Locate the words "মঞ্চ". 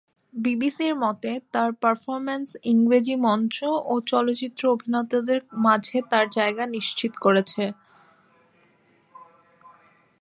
3.25-3.55